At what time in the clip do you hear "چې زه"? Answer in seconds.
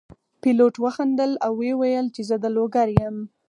2.15-2.35